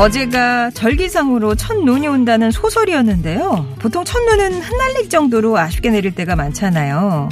어제가 0.00 0.70
절기상으로 0.70 1.56
첫눈이 1.56 2.08
온다는 2.08 2.50
소설이었는데요. 2.50 3.66
보통 3.80 4.02
첫눈은 4.02 4.54
흩날릴 4.62 5.10
정도로 5.10 5.58
아쉽게 5.58 5.90
내릴 5.90 6.14
때가 6.14 6.36
많잖아요. 6.36 7.28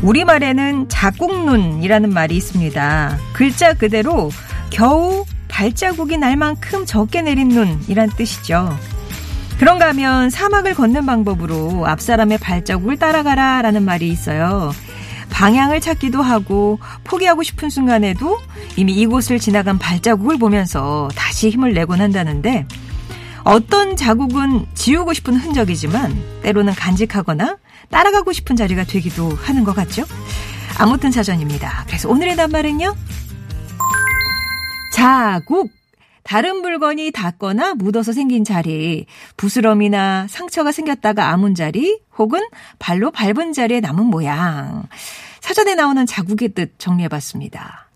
우리말에는 0.00 0.88
자국눈이라는 0.88 2.10
말이 2.10 2.38
있습니다. 2.38 3.18
글자 3.34 3.74
그대로 3.74 4.30
겨우 4.70 5.26
발자국이 5.48 6.16
날 6.16 6.36
만큼 6.36 6.86
적게 6.86 7.20
내린 7.20 7.48
눈이란 7.48 8.08
뜻이죠. 8.16 8.74
그런가 9.58 9.88
하면 9.88 10.30
사막을 10.30 10.72
걷는 10.72 11.04
방법으로 11.04 11.86
앞사람의 11.86 12.38
발자국을 12.38 12.96
따라가라 12.96 13.60
라는 13.60 13.84
말이 13.84 14.08
있어요. 14.08 14.72
방향을 15.40 15.80
찾기도 15.80 16.20
하고 16.20 16.78
포기하고 17.02 17.42
싶은 17.42 17.70
순간에도 17.70 18.38
이미 18.76 18.92
이곳을 18.92 19.38
지나간 19.38 19.78
발자국을 19.78 20.36
보면서 20.36 21.08
다시 21.16 21.48
힘을 21.48 21.72
내곤 21.72 22.02
한다는데 22.02 22.66
어떤 23.42 23.96
자국은 23.96 24.66
지우고 24.74 25.14
싶은 25.14 25.36
흔적이지만 25.36 26.42
때로는 26.42 26.74
간직하거나 26.74 27.56
따라가고 27.88 28.32
싶은 28.32 28.54
자리가 28.54 28.84
되기도 28.84 29.30
하는 29.30 29.64
것 29.64 29.74
같죠? 29.74 30.04
아무튼 30.76 31.10
사전입니다. 31.10 31.84
그래서 31.86 32.10
오늘의 32.10 32.36
낱말은요. 32.36 32.94
자국. 34.92 35.70
다른 36.22 36.60
물건이 36.60 37.12
닿거나 37.12 37.74
묻어서 37.74 38.12
생긴 38.12 38.44
자리, 38.44 39.06
부스럼이나 39.38 40.26
상처가 40.28 40.70
생겼다가 40.70 41.30
아문 41.30 41.54
자리, 41.54 41.98
혹은 42.18 42.40
발로 42.78 43.10
밟은 43.10 43.54
자리에 43.54 43.80
남은 43.80 44.04
모양. 44.04 44.84
사전에 45.50 45.74
나오는 45.74 46.06
자국의 46.06 46.50
뜻 46.50 46.78
정리해봤습니다. 46.78 47.88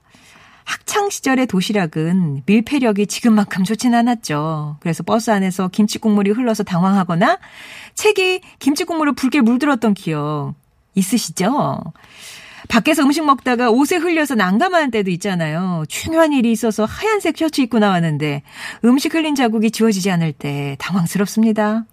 학창 0.64 1.08
시절의 1.08 1.46
도시락은 1.46 2.42
밀폐력이 2.46 3.06
지금만큼 3.06 3.62
좋진 3.62 3.94
않았죠. 3.94 4.78
그래서 4.80 5.04
버스 5.04 5.30
안에서 5.30 5.68
김치 5.68 6.00
국물이 6.00 6.32
흘러서 6.32 6.64
당황하거나 6.64 7.38
책이 7.94 8.40
김치 8.58 8.82
국물을 8.82 9.12
붉게 9.14 9.40
물들었던 9.40 9.94
기억 9.94 10.54
있으시죠? 10.96 11.78
밖에서 12.66 13.04
음식 13.04 13.24
먹다가 13.24 13.70
옷에 13.70 13.98
흘려서 13.98 14.34
난감한 14.34 14.90
때도 14.90 15.12
있잖아요. 15.12 15.84
중요한 15.86 16.32
일이 16.32 16.50
있어서 16.50 16.84
하얀색 16.84 17.38
셔츠 17.38 17.60
입고 17.60 17.78
나왔는데 17.78 18.42
음식 18.84 19.14
흘린 19.14 19.36
자국이 19.36 19.70
지워지지 19.70 20.10
않을 20.10 20.32
때 20.32 20.74
당황스럽습니다. 20.80 21.84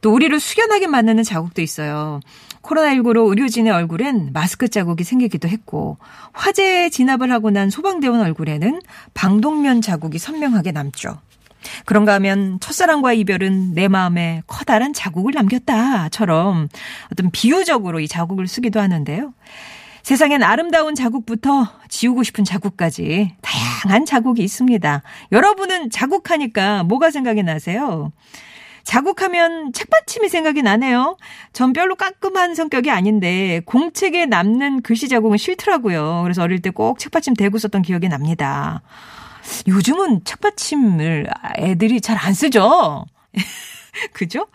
또 0.00 0.12
우리를 0.14 0.38
숙연하게 0.38 0.86
만드는 0.86 1.22
자국도 1.24 1.62
있어요. 1.62 2.20
코로나19로 2.62 3.28
의료진의 3.28 3.72
얼굴엔 3.72 4.30
마스크 4.32 4.68
자국이 4.68 5.04
생기기도 5.04 5.48
했고 5.48 5.98
화재에 6.32 6.90
진압을 6.90 7.32
하고 7.32 7.50
난 7.50 7.70
소방대원 7.70 8.20
얼굴에는 8.20 8.80
방독면 9.14 9.80
자국이 9.80 10.18
선명하게 10.18 10.72
남죠. 10.72 11.18
그런가 11.84 12.14
하면 12.14 12.60
첫사랑과의 12.60 13.20
이별은 13.20 13.74
내 13.74 13.88
마음에 13.88 14.42
커다란 14.46 14.92
자국을 14.92 15.34
남겼다처럼 15.34 16.68
어떤 17.12 17.30
비유적으로 17.30 18.00
이 18.00 18.08
자국을 18.08 18.46
쓰기도 18.46 18.80
하는데요. 18.80 19.32
세상엔 20.02 20.42
아름다운 20.42 20.94
자국부터 20.94 21.68
지우고 21.88 22.22
싶은 22.22 22.44
자국까지 22.44 23.34
다양한 23.42 24.06
자국이 24.06 24.42
있습니다. 24.42 25.02
여러분은 25.32 25.90
자국하니까 25.90 26.84
뭐가 26.84 27.10
생각이 27.10 27.42
나세요? 27.42 28.12
자국하면 28.88 29.74
책받침이 29.74 30.30
생각이 30.30 30.62
나네요. 30.62 31.18
전 31.52 31.74
별로 31.74 31.94
깔끔한 31.94 32.54
성격이 32.54 32.90
아닌데 32.90 33.60
공책에 33.66 34.24
남는 34.24 34.80
글씨 34.80 35.08
자국은 35.10 35.36
싫더라고요. 35.36 36.22
그래서 36.22 36.42
어릴 36.42 36.62
때 36.62 36.70
꼭 36.70 36.98
책받침 36.98 37.34
대고 37.34 37.58
썼던 37.58 37.82
기억이 37.82 38.08
납니다. 38.08 38.80
요즘은 39.66 40.24
책받침을 40.24 41.26
애들이 41.58 42.00
잘 42.00 42.16
안 42.18 42.32
쓰죠? 42.32 43.04
그죠? 44.14 44.46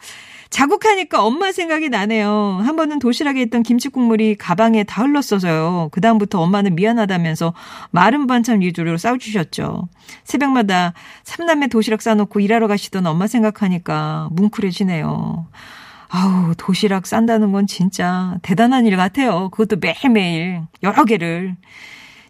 자국하니까 0.54 1.24
엄마 1.24 1.52
생각이 1.52 1.90
나네요. 1.90 2.62
한 2.64 2.76
번은 2.76 3.00
도시락에 3.00 3.42
있던 3.42 3.64
김치 3.64 3.90
국물이 3.90 4.36
가방에 4.36 4.84
다 4.84 5.02
흘렀어서요. 5.02 5.90
그다음부터 5.92 6.40
엄마는 6.42 6.76
미안하다면서 6.76 7.56
마른 7.90 8.28
반찬 8.28 8.62
위주로 8.62 8.96
싸주셨죠. 8.98 9.90
새벽마다 10.24 10.94
삼남매 11.24 11.68
도시락 11.70 12.04
싸놓고 12.04 12.40
일하러 12.40 12.68
가시던 12.68 13.08
엄마 13.08 13.26
생각하니까 13.26 14.30
뭉클해지네요. 14.34 15.48
아우, 16.10 16.54
도시락 16.56 17.08
싼다는 17.08 17.52
건 17.52 17.66
진짜 17.66 18.38
대단한 18.44 18.86
일 18.86 18.96
같아요. 18.96 19.50
그것도 19.50 19.78
매일매일 19.82 20.62
여러 20.84 21.04
개를. 21.04 21.56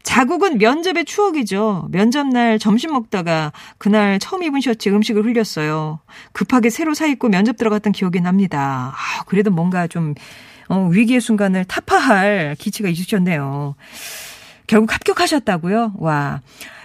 자국은 0.04 0.58
면접의 0.58 1.06
추억이죠. 1.06 1.88
면접 1.90 2.28
날 2.28 2.60
점심 2.60 2.92
먹다가 2.92 3.54
그날 3.78 4.20
처음 4.20 4.44
입은 4.44 4.60
셔츠에 4.62 4.92
음식을 4.92 5.24
흘렸어요. 5.26 6.00
급하게 6.34 6.70
새로 6.70 6.94
사 6.94 7.06
입고 7.06 7.30
면접 7.30 7.58
들어갔던 7.58 7.94
기억이 7.94 8.20
납니다. 8.20 8.94
아, 8.94 9.24
그래도 9.26 9.50
뭔가 9.50 9.88
좀 9.88 10.14
어, 10.68 10.88
위기의 10.92 11.22
순간을 11.22 11.66
타파할 11.66 12.56
기치가 12.60 12.90
있으셨네요. 12.90 13.76
결국 14.68 14.94
합격하셨다고요? 14.94 15.94
와. 15.98 16.42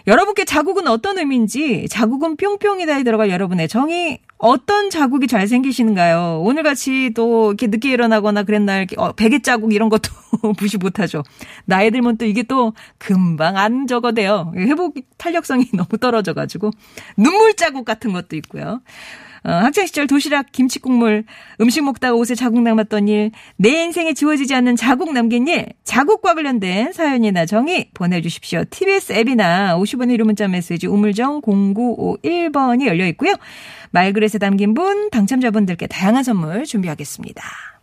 여러분께 0.07 0.47
자국은 0.47 0.89
어떤 0.89 1.19
의미인지 1.19 1.87
자국은 1.91 2.37
뿅뿅이다에 2.37 3.03
들어갈 3.03 3.29
여러분의 3.29 3.69
정의 3.69 4.21
어떤 4.39 4.89
자국이 4.89 5.27
잘 5.27 5.47
생기시는가요? 5.47 6.41
오늘같이 6.43 7.13
또 7.15 7.51
이렇게 7.51 7.67
늦게 7.67 7.91
일어나거나 7.91 8.45
그랬나 8.45 8.79
이렇게 8.79 8.97
어, 8.99 9.13
베개 9.13 9.41
자국 9.43 9.75
이런 9.75 9.91
것도 9.91 10.11
무시 10.59 10.79
못하죠. 10.79 11.25
나이 11.67 11.91
들면 11.91 12.17
또 12.17 12.25
이게 12.25 12.43
또 12.43 12.73
금방 12.97 13.59
안 13.59 13.87
적어돼요. 13.87 14.53
회복 14.57 14.95
탄력성이 15.19 15.69
너무 15.77 15.99
떨어져가지고 16.01 16.71
눈물 17.19 17.55
자국 17.55 17.85
같은 17.85 18.13
것도 18.15 18.37
있고요. 18.37 18.81
어, 19.45 19.51
학창 19.51 19.87
시절 19.87 20.07
도시락, 20.07 20.53
김치 20.53 20.79
국물, 20.79 21.25
음식 21.61 21.85
먹다가 21.85 22.15
옷에 22.15 22.35
자국 22.35 22.63
남았던 22.63 23.09
일, 23.09 23.31
내 23.57 23.85
인생에 23.85 24.13
지워지지 24.15 24.55
않는 24.55 24.77
자국 24.77 25.13
남긴 25.13 25.49
일, 25.49 25.67
자국과 25.85 26.35
관련된 26.35 26.93
사연이나 26.93 27.47
정의 27.47 27.91
보내주십시오. 27.95 28.65
TBS 28.71 29.13
앱이나 29.13 29.77
50원의 29.79 30.13
이름 30.13 30.27
문자 30.27 30.49
메시지 30.49 30.87
우물정 30.87 31.43
0951번이 31.43 32.87
열려 32.87 33.07
있고요. 33.09 33.35
말그릇에 33.91 34.39
담긴 34.41 34.75
분, 34.75 35.11
당첨자분들께 35.11 35.87
다양한 35.87 36.23
선물 36.23 36.65
준비하겠습니다. 36.65 37.78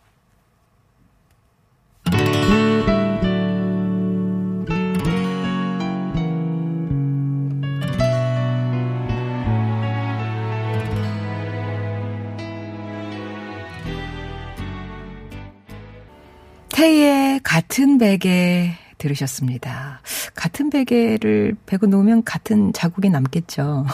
태희의 16.76 17.40
같은 17.42 17.96
베개 17.96 18.72
들으셨습니다. 18.98 20.02
같은 20.34 20.68
베개를 20.68 21.56
베고 21.64 21.86
놓으면 21.86 22.22
같은 22.22 22.74
자국이 22.74 23.08
남겠죠. 23.08 23.86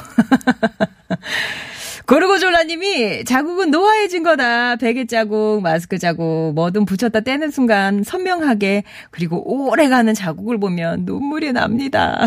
고르고졸라님이 2.07 3.25
자국은 3.25 3.71
노화해진 3.71 4.23
거다. 4.23 4.77
베개 4.77 5.07
자국, 5.07 5.61
마스크 5.63 5.99
자국, 5.99 6.53
뭐든 6.55 6.85
붙였다 6.85 7.21
떼는 7.21 7.51
순간 7.51 8.03
선명하게 8.03 8.83
그리고 9.11 9.43
오래가는 9.69 10.13
자국을 10.13 10.59
보면 10.59 11.05
눈물이 11.05 11.53
납니다. 11.53 12.27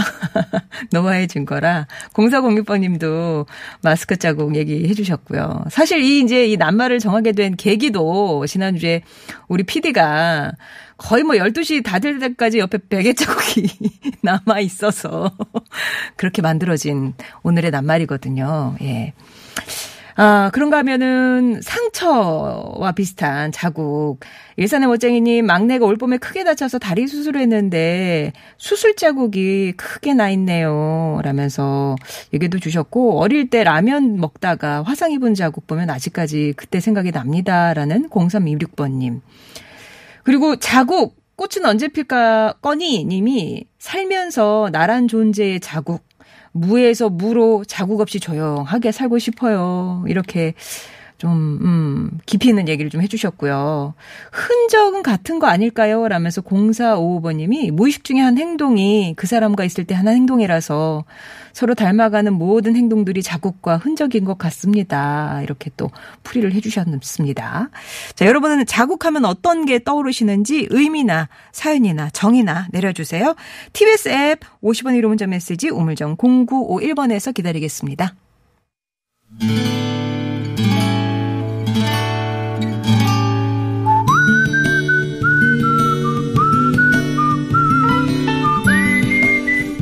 노화해진 0.91 1.45
거라 1.45 1.88
0406번님도 2.13 3.45
마스크 3.81 4.17
자국 4.17 4.55
얘기해 4.55 4.94
주셨고요. 4.94 5.65
사실 5.69 6.01
이 6.01 6.21
이제 6.21 6.45
이 6.45 6.57
낱말을 6.57 7.00
정하게 7.00 7.33
된 7.33 7.55
계기도 7.55 8.45
지난주에 8.47 9.01
우리 9.47 9.63
PD가 9.63 10.53
거의 10.97 11.23
뭐 11.23 11.35
12시 11.35 11.83
다 11.83 12.00
될 12.00 12.19
때까지 12.19 12.59
옆에 12.59 12.77
베개 12.88 13.13
자국이 13.13 13.67
남아 14.21 14.59
있어서 14.61 15.31
그렇게 16.15 16.41
만들어진 16.44 17.13
오늘의 17.41 17.71
낱말이거든요. 17.71 18.75
예. 18.81 19.13
아, 20.17 20.49
그런가 20.53 20.77
하면은 20.77 21.59
상처와 21.61 22.93
비슷한 22.93 23.51
자국. 23.51 24.19
일산의 24.55 24.87
멋쟁이님, 24.87 25.45
막내가 25.45 25.85
올 25.85 25.97
봄에 25.97 26.17
크게 26.17 26.45
다쳐서 26.45 26.79
다리 26.79 27.05
수술을 27.05 27.41
했는데 27.41 28.31
수술 28.57 28.95
자국이 28.95 29.73
크게 29.75 30.13
나 30.13 30.29
있네요. 30.29 31.19
라면서 31.21 31.97
얘기도 32.33 32.59
주셨고, 32.59 33.19
어릴 33.19 33.49
때 33.49 33.65
라면 33.65 34.15
먹다가 34.15 34.83
화상 34.83 35.11
입은 35.11 35.33
자국 35.33 35.67
보면 35.67 35.89
아직까지 35.89 36.53
그때 36.55 36.79
생각이 36.79 37.11
납니다. 37.11 37.73
라는 37.73 38.09
0326번님. 38.09 39.19
그리고 40.23 40.55
자국, 40.55 41.17
꽃은 41.35 41.65
언제 41.65 41.89
필까 41.89 42.53
꺼니 42.61 43.03
님이 43.03 43.65
살면서 43.79 44.69
나란 44.71 45.09
존재의 45.09 45.59
자국 45.59 46.03
무에서 46.55 47.09
무로 47.09 47.65
자국 47.65 47.99
없이 47.99 48.19
조용하게 48.19 48.93
살고 48.93 49.19
싶어요. 49.19 50.03
이렇게 50.07 50.53
좀, 51.17 51.59
음, 51.62 52.12
깊이 52.25 52.50
있는 52.50 52.67
얘기를 52.67 52.89
좀 52.89 53.01
해주셨고요. 53.01 53.94
흔적은 54.31 55.01
같은 55.01 55.39
거 55.39 55.47
아닐까요? 55.47 56.07
라면서 56.07 56.41
0455번님이 56.41 57.71
무의식 57.71 58.03
중에 58.03 58.19
한 58.19 58.38
행동이 58.38 59.13
그 59.15 59.27
사람과 59.27 59.63
있을 59.63 59.85
때 59.85 59.95
하는 59.95 60.13
행동이라서 60.13 61.06
서로 61.53 61.73
닮아가는 61.73 62.33
모든 62.33 62.75
행동들이 62.75 63.23
자국과 63.23 63.77
흔적인 63.77 64.25
것 64.25 64.38
같습니다. 64.38 65.39
이렇게 65.41 65.71
또 65.77 65.89
풀이를 66.23 66.53
해주셨습니다. 66.53 67.69
자, 68.13 68.25
여러분은 68.25 68.65
자국하면 68.65 69.23
어떤 69.23 69.65
게 69.65 69.81
떠오르시는지 69.81 70.67
의미나 70.69 71.29
사연이나 71.53 72.09
정의나 72.09 72.67
내려주세요. 72.71 73.35
TBS 73.71 74.09
앱 74.09 74.39
50원 74.62 75.00
1호 75.00 75.07
문자 75.07 75.27
메시지 75.27 75.69
우물정 75.69 76.17
0951번에서 76.17 77.33
기다리겠습니다. 77.33 78.15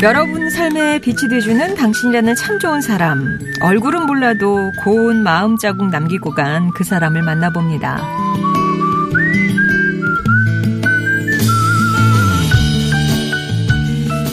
여러분 0.04 0.50
삶에 0.50 1.00
빛이 1.00 1.30
돼주는 1.30 1.76
당신이라는 1.76 2.36
참 2.36 2.60
좋은 2.60 2.82
사람. 2.82 3.40
얼굴은 3.62 4.06
몰라도 4.06 4.70
고운 4.84 5.24
마음 5.24 5.56
자국 5.56 5.88
남기고 5.88 6.32
간 6.32 6.72
그 6.76 6.84
사람을 6.84 7.22
만나봅니다. 7.22 8.02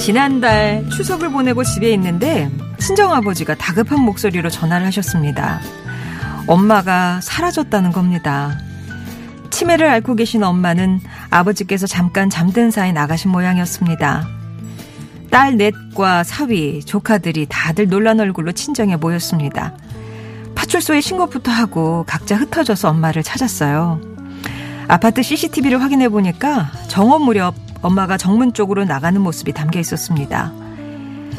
지난달 0.00 0.84
추석을 0.90 1.30
보내고 1.30 1.62
집에 1.62 1.92
있는데 1.92 2.50
친정아버지가 2.80 3.54
다급한 3.54 4.00
목소리로 4.00 4.50
전화를 4.50 4.86
하셨습니다. 4.88 5.60
엄마가 6.48 7.20
사라졌다는 7.20 7.92
겁니다. 7.92 8.58
치매를 9.50 9.86
앓고 9.86 10.16
계신 10.16 10.42
엄마는 10.42 11.00
아버지께서 11.30 11.86
잠깐 11.86 12.28
잠든 12.28 12.72
사이 12.72 12.92
나가신 12.92 13.30
모양이었습니다. 13.30 14.39
딸 15.30 15.56
넷과 15.56 16.24
사위, 16.24 16.80
조카들이 16.84 17.46
다들 17.48 17.88
놀란 17.88 18.18
얼굴로 18.18 18.52
친정에 18.52 18.96
모였습니다. 18.96 19.72
파출소에 20.56 21.00
신고부터 21.00 21.50
하고 21.52 22.04
각자 22.06 22.36
흩어져서 22.36 22.88
엄마를 22.90 23.22
찾았어요. 23.22 24.00
아파트 24.88 25.22
CCTV를 25.22 25.80
확인해 25.80 26.08
보니까 26.08 26.70
정오 26.88 27.20
무렵 27.20 27.54
엄마가 27.80 28.16
정문 28.16 28.52
쪽으로 28.52 28.84
나가는 28.84 29.20
모습이 29.20 29.52
담겨 29.52 29.78
있었습니다. 29.78 30.52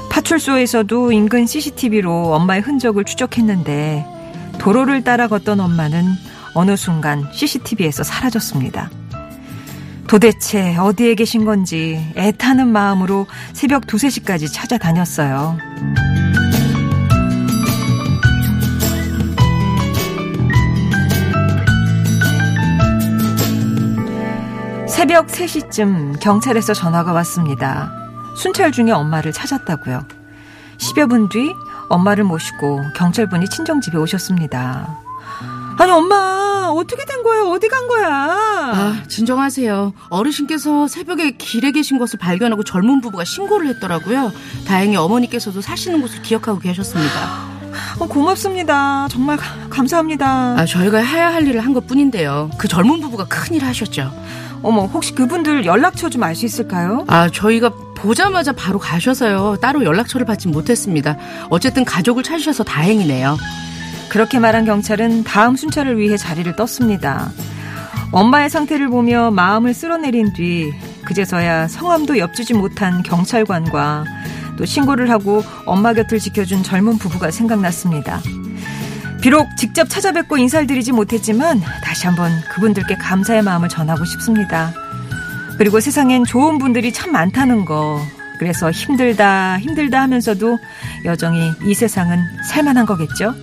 파출소에서도 0.10 1.12
인근 1.12 1.46
CCTV로 1.46 2.34
엄마의 2.34 2.62
흔적을 2.62 3.04
추적했는데 3.04 4.06
도로를 4.58 5.04
따라 5.04 5.28
걷던 5.28 5.60
엄마는 5.60 6.06
어느 6.54 6.76
순간 6.76 7.28
CCTV에서 7.32 8.04
사라졌습니다. 8.04 8.90
도대체 10.12 10.76
어디에 10.76 11.16
계신 11.16 11.46
건지 11.46 12.12
애타는 12.18 12.68
마음으로 12.68 13.28
새벽 13.54 13.86
2, 13.86 13.96
3시까지 13.96 14.54
찾아다녔어요. 14.54 15.58
새벽 24.86 25.28
3시쯤 25.28 26.20
경찰에서 26.20 26.74
전화가 26.74 27.14
왔습니다. 27.14 27.90
순찰 28.36 28.74
중에 28.74 28.92
엄마를 28.92 29.32
찾았다고요. 29.32 30.06
10여 30.78 31.10
분 31.10 31.30
뒤 31.30 31.54
엄마를 31.88 32.26
모시고 32.26 32.82
경찰분이 32.98 33.48
친정집에 33.48 33.98
오셨습니다. 33.98 34.90
아니 35.82 35.92
엄마 35.92 36.70
어떻게 36.76 37.04
된 37.06 37.24
거야? 37.24 37.42
어디 37.44 37.68
간 37.68 37.88
거야? 37.88 38.08
아 38.10 39.04
진정하세요. 39.08 39.94
어르신께서 40.10 40.88
새벽에 40.88 41.32
길에 41.32 41.72
계신 41.72 41.98
것을 41.98 42.20
발견하고 42.20 42.64
젊은 42.64 43.02
부부가 43.02 43.24
신고를 43.26 43.68
했더라고요. 43.70 44.32
다행히 44.68 44.96
어머니께서도 44.96 45.62
사시는 45.62 46.02
곳을 46.02 46.22
기억하고 46.22 46.60
계셨습니다. 46.60 47.50
어, 48.00 48.06
고맙습니다. 48.08 49.08
정말 49.10 49.38
가, 49.38 49.46
감사합니다. 49.70 50.56
아 50.58 50.66
저희가 50.66 51.00
해야 51.00 51.34
할 51.34 51.48
일을 51.48 51.62
한 51.66 51.74
것 51.74 51.88
뿐인데요. 51.88 52.50
그 52.58 52.68
젊은 52.68 53.00
부부가 53.02 53.26
큰일 53.26 53.64
하셨죠. 53.66 54.12
어머 54.64 54.86
혹시 54.86 55.14
그분들 55.16 55.66
연락처 55.66 56.10
좀 56.10 56.22
알 56.24 56.36
수 56.36 56.46
있을까요? 56.46 57.06
아 57.08 57.30
저희가 57.30 57.72
보자마자 57.96 58.52
바로 58.52 58.78
가셔서요. 58.78 59.58
따로 59.62 59.84
연락처를 59.84 60.26
받지 60.26 60.48
못했습니다. 60.48 61.18
어쨌든 61.50 61.86
가족을 61.86 62.24
찾으셔서 62.24 62.64
다행이네요. 62.64 63.38
그렇게 64.12 64.40
말한 64.40 64.66
경찰은 64.66 65.24
다음 65.24 65.56
순찰을 65.56 65.98
위해 65.98 66.18
자리를 66.18 66.54
떴습니다. 66.58 67.32
엄마의 68.12 68.50
상태를 68.50 68.90
보며 68.90 69.32
마음을 69.32 69.74
쓸어내린 69.74 70.34
뒤 70.34 70.74
그제서야 71.06 71.70
성함도 71.70 72.18
엽주지 72.18 72.54
못한 72.54 73.04
경찰관과 73.04 74.04
또 74.58 74.66
신고를 74.66 75.10
하고 75.10 75.46
엄마 75.66 75.94
곁을 75.94 76.20
지켜준 76.20 76.62
젊은 76.62 76.98
부부가 76.98 77.32
생각났습니다. 77.32 78.20
비록 79.22 79.48
직접 79.56 79.88
찾아뵙고 79.88 80.36
인사를 80.36 80.68
드리지 80.68 80.92
못했지만 80.92 81.62
다시 81.82 82.06
한번 82.06 82.34
그분들께 82.54 82.96
감사의 82.96 83.44
마음을 83.44 83.70
전하고 83.70 84.04
싶습니다. 84.04 84.74
그리고 85.58 85.80
세상엔 85.80 86.26
좋은 86.26 86.58
분들이 86.58 86.92
참 86.92 87.14
많다는 87.14 87.64
거. 87.64 88.02
그래서 88.40 88.72
힘들다, 88.72 89.58
힘들다 89.60 90.02
하면서도 90.02 90.60
여정이 91.06 91.54
이 91.64 91.74
세상은 91.74 92.20
살만한 92.50 92.86
거겠죠? 92.86 93.34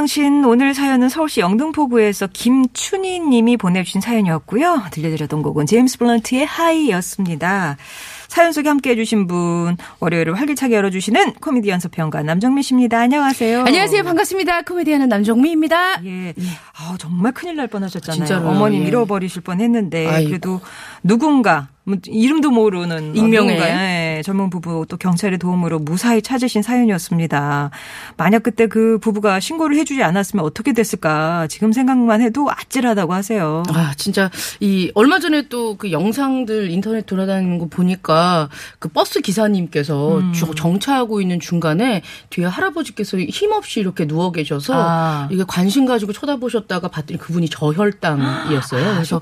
당신 0.00 0.46
오늘 0.46 0.72
사연은 0.72 1.10
서울시 1.10 1.40
영등포구에서 1.40 2.28
김춘희 2.28 3.20
님이 3.20 3.58
보내주신 3.58 4.00
사연이었고요. 4.00 4.84
들려드렸던 4.92 5.42
곡은 5.42 5.66
제임스 5.66 5.98
블런트의 5.98 6.46
하이였습니다. 6.46 7.76
사연 8.26 8.52
속에 8.52 8.70
함께 8.70 8.92
해주신 8.92 9.26
분 9.26 9.76
월요일을 9.98 10.38
활기차게 10.38 10.74
열어주시는 10.74 11.34
코미디언 11.34 11.80
서평가 11.80 12.22
남정미 12.22 12.62
씨입니다. 12.62 12.98
안녕하세요. 12.98 13.64
안녕하세요. 13.66 14.02
반갑습니다. 14.04 14.62
코미디언은 14.62 15.10
남정미입니다. 15.10 16.02
예. 16.06 16.28
예. 16.28 16.34
아, 16.78 16.96
정말 16.98 17.32
큰일 17.32 17.56
날 17.56 17.66
뻔하셨잖아요. 17.66 18.48
어머님 18.48 18.84
예. 18.84 18.86
잃어버리실 18.86 19.42
뻔했는데 19.42 20.06
아이고. 20.06 20.28
그래도 20.30 20.60
누군가 21.02 21.68
뭐 21.79 21.79
이름도 22.06 22.50
모르는 22.50 23.16
익명의. 23.16 23.58
예, 23.58 24.22
젊은 24.24 24.50
부부 24.50 24.86
또 24.88 24.96
경찰의 24.96 25.38
도움으로 25.38 25.78
무사히 25.78 26.20
찾으신 26.22 26.62
사연이었습니다. 26.62 27.70
만약 28.16 28.42
그때 28.42 28.66
그 28.66 28.98
부부가 28.98 29.40
신고를 29.40 29.76
해주지 29.76 30.02
않았으면 30.02 30.44
어떻게 30.44 30.72
됐을까 30.72 31.46
지금 31.48 31.72
생각만 31.72 32.20
해도 32.20 32.48
아찔하다고 32.50 33.14
하세요. 33.14 33.62
아, 33.72 33.92
진짜, 33.96 34.30
이, 34.60 34.90
얼마 34.94 35.18
전에 35.18 35.48
또 35.48 35.70
그 35.80 35.92
영상들 35.92 36.70
인터넷 36.70 37.06
돌아다니는 37.06 37.58
거 37.58 37.66
보니까 37.66 38.48
그 38.78 38.88
버스 38.88 39.20
기사님께서 39.20 40.18
음. 40.18 40.32
주- 40.32 40.52
정차하고 40.54 41.20
있는 41.22 41.40
중간에 41.40 42.02
뒤에 42.28 42.44
할아버지께서 42.44 43.18
힘없이 43.18 43.80
이렇게 43.80 44.06
누워 44.06 44.30
계셔서 44.32 44.74
아. 44.76 45.28
이게 45.30 45.44
관심 45.46 45.86
가지고 45.86 46.12
쳐다보셨다가 46.12 46.88
봤더니 46.88 47.18
그분이 47.18 47.48
저혈당이었어요. 47.48 48.84
아, 48.88 48.92
그래서. 48.94 49.16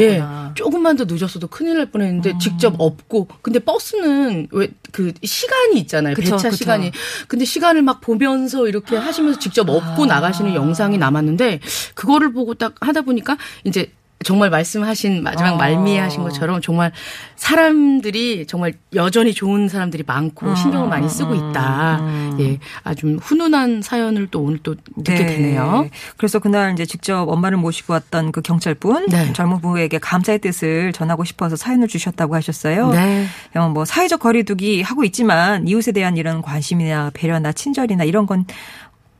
예, 0.00 0.22
조금만 0.54 0.96
더 0.96 1.04
늦었어도 1.06 1.48
큰일 1.48 1.81
날 1.82 1.90
뻔했는데 1.90 2.38
직접 2.38 2.74
업고 2.78 3.28
근데 3.42 3.58
버스는 3.58 4.48
왜 4.52 4.68
그 4.92 5.12
시간이 5.24 5.80
있잖아요 5.80 6.14
그쵸, 6.14 6.36
배차 6.36 6.50
그쵸. 6.50 6.56
시간이 6.56 6.92
근데 7.26 7.44
시간을 7.44 7.82
막 7.82 8.00
보면서 8.00 8.68
이렇게 8.68 8.96
하시면서 8.96 9.40
직접 9.40 9.68
업고 9.68 10.04
아. 10.04 10.06
나가시는 10.06 10.54
영상이 10.54 10.98
남았는데 10.98 11.60
그거를 11.94 12.32
보고 12.32 12.54
딱 12.54 12.74
하다 12.80 13.00
보니까 13.02 13.36
이제 13.64 13.90
정말 14.22 14.50
말씀하신 14.50 15.22
마지막 15.22 15.52
어. 15.52 15.56
말미에 15.56 15.98
하신 15.98 16.22
것처럼 16.22 16.60
정말 16.60 16.92
사람들이 17.36 18.46
정말 18.46 18.74
여전히 18.94 19.34
좋은 19.34 19.68
사람들이 19.68 20.04
많고 20.06 20.54
신경을 20.54 20.88
많이 20.88 21.08
쓰고 21.08 21.34
있다. 21.34 22.00
예, 22.40 22.58
아주 22.84 23.18
훈훈한 23.20 23.82
사연을 23.82 24.28
또 24.30 24.42
오늘 24.42 24.58
또 24.62 24.74
듣게 25.04 25.26
되네요. 25.26 25.88
그래서 26.16 26.38
그날 26.38 26.72
이제 26.72 26.84
직접 26.84 27.28
엄마를 27.28 27.58
모시고 27.58 27.92
왔던 27.92 28.32
그 28.32 28.42
경찰분 28.42 29.06
네. 29.06 29.32
젊은 29.32 29.60
부부에게 29.60 29.98
감사의 29.98 30.40
뜻을 30.40 30.92
전하고 30.92 31.24
싶어서 31.24 31.56
사연을 31.56 31.88
주셨다고 31.88 32.34
하셨어요. 32.34 32.90
네. 32.90 33.26
어, 33.54 33.68
뭐 33.68 33.84
사회적 33.84 34.20
거리두기 34.20 34.82
하고 34.82 35.04
있지만 35.04 35.66
이웃에 35.66 35.92
대한 35.92 36.16
이런 36.16 36.42
관심이나 36.42 37.10
배려나 37.14 37.52
친절이나 37.52 38.04
이런 38.04 38.26
건 38.26 38.46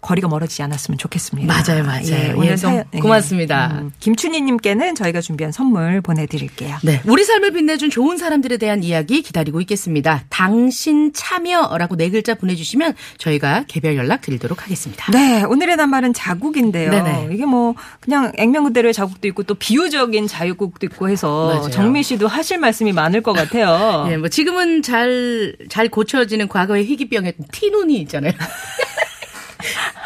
거리가 0.03 0.27
멀어지지 0.27 0.63
않았으면 0.65 0.99
좋겠습니다. 0.99 1.47
맞아요, 1.47 1.85
맞아요. 1.85 2.03
예, 2.07 2.51
예, 2.51 2.57
좀 2.57 2.83
고맙습니다. 3.01 3.85
김춘희님께는 4.01 4.97
저희가 4.97 5.21
준비한 5.21 5.53
선물 5.53 6.01
보내드릴게요. 6.01 6.77
네. 6.83 7.01
우리 7.07 7.25
삶을 7.25 7.53
빛내준 7.53 7.89
좋은 7.89 8.19
사람들에 8.19 8.57
대한 8.57 8.83
이야기 8.83 9.23
기다리고 9.23 9.61
있겠습니다. 9.61 10.25
당신 10.29 11.13
참여라고 11.13 11.97
네 11.97 12.11
글자 12.11 12.35
보내주시면 12.35 12.95
저희가 13.19 13.65
개별 13.69 13.97
연락 13.97 14.23
드리도록 14.23 14.65
하겠습니다. 14.65 15.11
네, 15.13 15.45
오늘의 15.45 15.77
낱말은 15.77 16.15
자국인데요. 16.15 16.91
네네. 16.91 17.29
이게 17.33 17.47
뭐 17.47 17.77
그냥 18.01 18.33
액면 18.39 18.65
그대로의 18.65 18.93
자국도 18.93 19.29
있고 19.29 19.45
또 19.45 19.55
비유적인 19.55 20.27
자유국도 20.27 20.85
있고 20.87 21.09
해서 21.11 21.47
맞아요. 21.47 21.71
정미 21.71 22.03
씨도 22.03 22.27
하실 22.27 22.59
말씀이 22.59 22.93
많을 22.93 23.23
것 23.23 23.35
같아요. 23.35 24.09
예, 24.11 24.17
뭐 24.17 24.29
지금은 24.29 24.83
잘, 24.83 25.55
잘 25.69 25.89
고쳐지는 25.89 26.49
과거의 26.49 26.85
희귀병에 26.87 27.35
티눈이 27.53 28.01
있잖아요. 28.01 28.33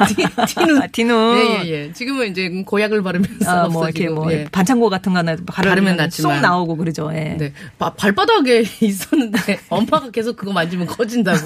티, 0.09 0.15
티눈. 0.55 0.83
아, 0.83 0.87
티눈. 0.87 1.39
예, 1.39 1.65
예, 1.65 1.69
예. 1.71 1.93
지금은 1.93 2.31
이제 2.31 2.49
고약을 2.67 3.03
바르면서 3.03 3.51
아, 3.51 3.69
뭐 3.69 3.85
이렇게 3.85 4.09
뭐 4.09 4.31
예. 4.33 4.45
반창고 4.51 4.89
같은 4.89 5.13
거 5.13 5.19
하나 5.19 5.37
바르면 5.47 5.71
바르면 5.75 5.97
낫지만. 5.97 6.37
쏙 6.37 6.43
나오고 6.43 6.77
그러죠. 6.77 7.11
예. 7.15 7.37
네. 7.39 7.53
바- 7.79 7.95
발바닥에 7.95 8.65
있었는데 8.81 9.61
엄마가 9.69 10.11
계속 10.11 10.37
그거 10.37 10.53
만지면 10.53 10.87
커진다고 10.87 11.39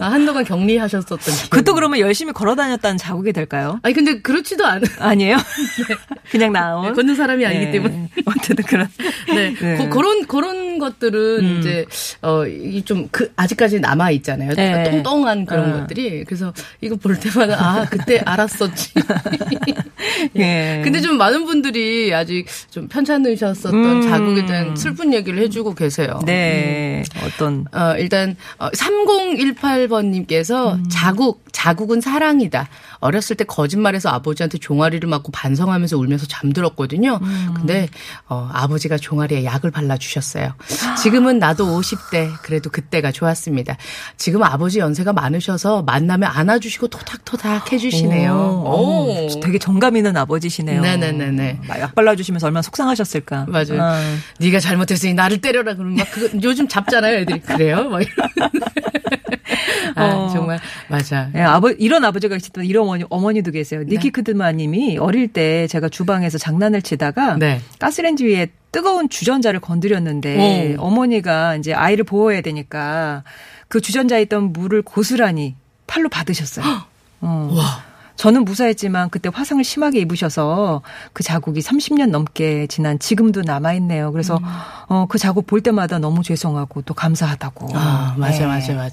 아, 0.00 0.10
한동안 0.10 0.44
격리하셨었던 0.44 1.18
그것도 1.50 1.74
그러면 1.74 2.00
열심히 2.00 2.32
걸어 2.32 2.54
다녔다는 2.54 2.98
자국이 2.98 3.32
될까요? 3.32 3.78
아니 3.82 3.94
근데 3.94 4.20
그렇지도 4.20 4.66
않은 4.66 4.82
아니에요? 4.98 5.36
그냥 6.30 6.52
나온. 6.52 6.86
네, 6.88 6.92
걷는 6.92 7.14
사람이 7.14 7.46
아니기 7.46 7.64
예. 7.66 7.70
때문에 7.70 8.08
어쨌든 8.26 8.64
그런. 8.64 8.88
네. 9.28 9.54
네. 9.54 9.76
고- 9.76 9.88
그런 9.90 10.26
그런 10.26 10.65
것들은 10.78 11.58
이제 11.58 11.86
어이좀그 12.22 13.32
아직까지 13.36 13.80
남아 13.80 14.10
있잖아요. 14.12 14.54
네. 14.54 14.90
똥똥한 14.90 15.46
그런 15.46 15.72
어. 15.72 15.80
것들이 15.80 16.24
그래서 16.24 16.52
이거 16.80 16.96
볼 16.96 17.18
때마다 17.18 17.56
아 17.58 17.86
그때 17.88 18.20
알았었지. 18.24 18.94
예. 20.36 20.80
근데 20.84 21.00
좀 21.00 21.18
많은 21.18 21.46
분들이 21.46 22.14
아직 22.14 22.46
좀 22.70 22.86
편찮으셨었던 22.88 23.74
음. 23.74 24.02
자국에 24.02 24.46
대한 24.46 24.76
슬픈 24.76 25.12
얘기를 25.12 25.42
해주고 25.42 25.74
계세요. 25.74 26.20
네. 26.24 27.02
어떤. 27.24 27.66
어, 27.72 27.94
일단, 27.98 28.36
어, 28.58 28.68
3018번님께서 28.70 30.74
음. 30.74 30.84
자국, 30.88 31.44
자국은 31.52 32.00
사랑이다. 32.00 32.68
어렸을 33.00 33.36
때 33.36 33.44
거짓말해서 33.44 34.08
아버지한테 34.10 34.58
종아리를 34.58 35.06
맞고 35.08 35.32
반성하면서 35.32 35.98
울면서 35.98 36.26
잠들었거든요. 36.26 37.18
음. 37.22 37.54
근데, 37.54 37.88
어, 38.28 38.48
아버지가 38.52 38.96
종아리에 38.98 39.44
약을 39.44 39.70
발라주셨어요. 39.70 40.54
지금은 41.02 41.38
나도 41.38 41.66
50대, 41.80 42.30
그래도 42.42 42.70
그때가 42.70 43.12
좋았습니다. 43.12 43.76
지금 44.16 44.42
아버지 44.42 44.78
연세가 44.78 45.12
많으셔서 45.12 45.82
만나면 45.82 46.30
안아주시고 46.32 46.88
토닥토닥 46.88 47.72
해주시네요. 47.72 48.64
오, 48.66 49.26
오, 49.26 49.40
되게 49.40 49.58
정감 49.58 49.95
있는 49.96 50.16
아버지시네요. 50.16 50.80
네네네네. 50.82 51.60
막약 51.68 51.94
발라주시면서 51.94 52.46
얼마나 52.46 52.62
속상하셨을까. 52.62 53.46
맞아요. 53.48 53.82
아. 53.82 54.00
네가 54.38 54.60
잘못했으니 54.60 55.14
나를 55.14 55.40
때려라 55.40 55.74
그러면 55.74 55.96
막 55.96 56.10
그거 56.10 56.38
요즘 56.42 56.68
잡잖아요, 56.68 57.18
애들이. 57.18 57.40
그래요? 57.40 57.88
막 57.88 58.02
이러면. 58.02 58.50
아, 59.94 60.04
어. 60.04 60.28
정말 60.32 60.60
맞아. 60.88 61.30
예, 61.34 61.40
아버 61.40 61.70
이런 61.70 62.04
아버지가 62.04 62.36
있었던 62.36 62.64
이런 62.64 62.84
어머니, 62.84 63.04
어머니도 63.08 63.50
계세요. 63.50 63.80
네. 63.80 63.86
니키 63.92 64.10
크드마님이 64.10 64.98
어릴 64.98 65.28
때 65.28 65.66
제가 65.68 65.88
주방에서 65.88 66.36
장난을 66.38 66.82
치다가 66.82 67.36
네. 67.36 67.60
가스레인지 67.78 68.26
위에 68.26 68.48
뜨거운 68.72 69.08
주전자를 69.08 69.60
건드렸는데 69.60 70.76
오. 70.78 70.82
어머니가 70.82 71.56
이제 71.56 71.72
아이를 71.72 72.04
보호해야 72.04 72.42
되니까 72.42 73.24
그 73.68 73.80
주전자에 73.80 74.22
있던 74.22 74.52
물을 74.52 74.82
고스란히 74.82 75.54
팔로 75.86 76.08
받으셨어요. 76.10 76.64
어. 77.22 77.50
와. 77.56 77.95
저는 78.16 78.44
무사했지만 78.44 79.10
그때 79.10 79.30
화상을 79.32 79.62
심하게 79.62 80.00
입으셔서 80.00 80.82
그 81.12 81.22
자국이 81.22 81.60
30년 81.60 82.10
넘게 82.10 82.66
지난 82.68 82.98
지금도 82.98 83.42
남아있네요. 83.42 84.12
그래서 84.12 84.40
어, 84.88 85.06
그 85.08 85.18
자국 85.18 85.46
볼 85.46 85.60
때마다 85.60 85.98
너무 85.98 86.22
죄송하고 86.22 86.82
또 86.82 86.94
감사하다고. 86.94 87.68
아, 87.74 88.14
맞아, 88.16 88.38
네. 88.40 88.46
맞아, 88.46 88.72
맞아요. 88.74 88.90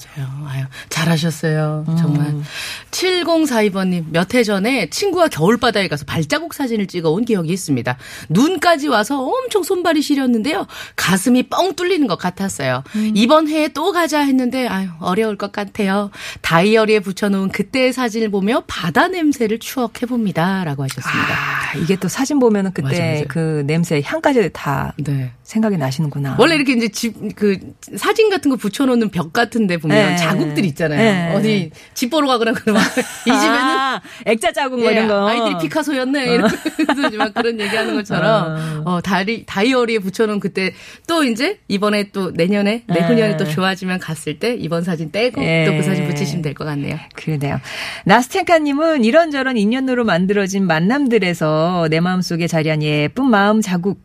아유, 0.48 0.66
잘하셨어요. 0.90 1.86
음. 1.88 1.98
정말. 1.98 2.36
7042번님, 2.92 4.06
몇 4.12 4.34
해 4.34 4.44
전에 4.44 4.90
친구와 4.90 5.28
겨울바다에 5.28 5.88
가서 5.88 6.06
발자국 6.06 6.54
사진을 6.56 6.88
찍어 6.88 7.12
온 7.12 7.24
기억이 7.26 7.54
있습니다. 7.54 7.98
눈까지 8.30 8.88
와서 8.88 9.22
엄청 9.22 9.62
손발이 9.62 10.02
시렸는데요. 10.02 10.66
가슴이 10.96 11.44
뻥 11.44 11.76
뚫리는 11.76 12.08
것 12.08 12.18
같았어요. 12.18 12.84
음. 12.96 13.12
이번 13.16 13.48
해에 13.48 13.68
또 13.70 13.92
가자 13.92 14.22
했는데, 14.22 14.68
아유, 14.68 14.88
어려울 15.00 15.38
것 15.38 15.52
같아요. 15.52 16.10
다이어리에 16.42 17.00
붙여놓은 17.02 17.50
그때의 17.50 17.94
사진을 17.94 18.32
보며 18.32 18.64
바다 18.66 19.08
냄새를 19.14 19.60
추억해 19.60 20.06
봅니다. 20.08 20.64
라고 20.66 20.84
하셨습니다. 20.84 21.34
아, 21.34 21.78
이게 21.78 21.96
또 21.96 22.08
사진 22.08 22.40
보면은 22.40 22.72
그때 22.74 22.88
맞아, 22.88 23.04
맞아. 23.04 23.24
그 23.30 23.64
냄새 23.66 24.02
향까지 24.04 24.50
다 24.52 24.94
네. 24.98 25.32
생각이 25.54 25.78
나시는구나. 25.78 26.36
원래 26.40 26.56
이렇게 26.56 26.74
이제 26.74 26.88
집, 26.90 27.36
그, 27.36 27.58
사진 27.96 28.30
같은 28.30 28.50
거 28.50 28.58
붙여놓는 28.58 29.10
벽 29.10 29.32
같은 29.34 29.68
데 29.68 29.78
보면 29.78 29.96
네. 29.98 30.16
자국들 30.18 30.66
있잖아요. 30.66 31.00
네. 31.00 31.36
어디 31.36 31.72
집 31.94 32.10
보러 32.10 32.28
가거나 32.28 32.54
그러면 32.54 32.82
이 33.26 33.30
집에는 33.30 33.38
아, 33.40 34.02
액자 34.26 34.52
자국 34.52 34.80
뭐 34.80 34.88
예, 34.90 34.94
이런 34.94 35.08
거. 35.08 35.28
아이들이 35.30 35.58
피카소였네. 35.62 36.26
이러면서 36.26 36.58
막 37.18 37.34
그런 37.34 37.60
얘기하는 37.60 37.94
것처럼 37.96 38.84
어, 38.86 39.00
다리, 39.02 39.46
다이어리에 39.46 40.00
붙여놓은 40.00 40.40
그때 40.40 40.74
또 41.08 41.24
이제 41.24 41.60
이번에 41.68 42.10
또 42.12 42.32
내년에 42.32 42.84
내후년에 42.88 43.38
또 43.38 43.46
좋아지면 43.46 44.00
갔을 44.00 44.40
때 44.40 44.56
이번 44.56 44.84
사진 44.84 45.12
떼고 45.12 45.44
예. 45.44 45.66
또그 45.66 45.84
사진 45.84 46.08
붙이시면 46.08 46.42
될 46.42 46.54
것 46.54 46.66
같네요. 46.66 46.98
그러네요. 47.16 47.60
나스텐카님은 48.06 49.04
이런저런 49.06 49.58
인연으로 49.58 50.04
만들어진 50.06 50.66
만남들에서 50.68 51.88
내 51.90 52.00
마음속에 52.00 52.48
자리한 52.48 52.82
예쁜 52.84 53.30
마음 53.30 53.62
자국. 53.62 54.00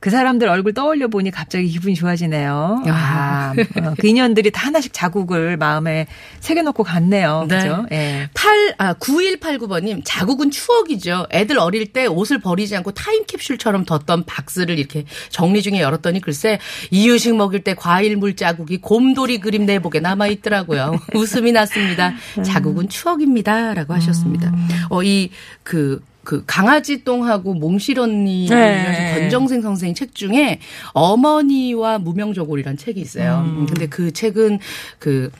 그 0.00 0.10
사람들 0.10 0.48
얼굴 0.48 0.74
떠올려 0.74 1.08
보니 1.08 1.30
갑자기 1.30 1.68
기분이 1.68 1.94
좋아지네요. 1.94 2.82
아, 2.86 3.54
어, 3.82 3.94
그 3.98 4.06
인연들이 4.06 4.50
다 4.50 4.66
하나씩 4.66 4.92
자국을 4.92 5.56
마음에 5.56 6.06
새겨놓고 6.40 6.82
갔네요. 6.84 7.46
네. 7.48 7.58
그죠? 7.58 7.86
예. 7.92 8.28
8, 8.34 8.74
아, 8.78 8.94
9189번님, 8.94 10.02
자국은 10.04 10.50
추억이죠. 10.50 11.26
애들 11.30 11.58
어릴 11.58 11.92
때 11.92 12.06
옷을 12.06 12.38
버리지 12.38 12.76
않고 12.76 12.92
타임캡슐처럼 12.92 13.84
뒀던 13.84 14.24
박스를 14.24 14.78
이렇게 14.78 15.04
정리 15.30 15.62
중에 15.62 15.80
열었더니 15.80 16.20
글쎄, 16.20 16.58
이유식 16.90 17.36
먹일 17.36 17.64
때 17.64 17.74
과일 17.74 18.16
물 18.16 18.36
자국이 18.36 18.78
곰돌이 18.78 19.40
그림 19.40 19.66
내복에 19.66 20.00
남아있더라고요. 20.00 20.98
웃음이 21.14 21.52
났습니다. 21.52 22.14
자국은 22.44 22.88
추억입니다. 22.88 23.74
라고 23.74 23.94
하셨습니다. 23.94 24.52
어, 24.90 25.02
이, 25.02 25.30
그, 25.62 26.00
그 26.28 26.42
강아지 26.46 27.04
똥하고 27.04 27.54
몽실 27.54 27.98
언니 27.98 28.48
네. 28.50 29.14
권정생 29.14 29.62
선생님 29.62 29.94
책 29.94 30.14
중에 30.14 30.58
어머니와 30.92 32.00
무명저골이라는 32.00 32.76
책이 32.76 33.00
있어요. 33.00 33.44
음, 33.46 33.64
근데 33.64 33.86
그 33.86 34.12
책은 34.12 34.58
그 34.98 35.30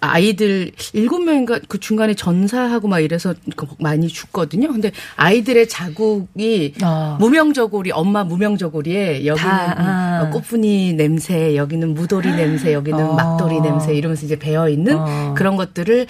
아이들 0.00 0.70
일곱 0.92 1.20
명인가 1.24 1.58
그 1.68 1.78
중간에 1.80 2.14
전사하고 2.14 2.88
막 2.88 3.00
이래서 3.00 3.34
그 3.56 3.66
많이 3.78 4.08
죽거든요. 4.08 4.68
근데 4.68 4.92
아이들의 5.16 5.68
자국이 5.68 6.74
어. 6.82 7.16
무명저고리 7.20 7.90
엄마 7.92 8.24
무명저고리에 8.24 9.26
여기는 9.26 9.36
다, 9.50 9.74
아. 9.78 10.30
꽃분이 10.30 10.94
냄새, 10.94 11.56
여기는 11.56 11.94
무도리 11.94 12.30
냄새, 12.32 12.72
여기는 12.72 13.04
어. 13.04 13.14
막도리 13.14 13.60
냄새 13.60 13.94
이러면서 13.94 14.26
이제 14.26 14.38
배어 14.38 14.68
있는 14.68 14.96
어. 14.98 15.34
그런 15.36 15.56
것들을 15.56 16.06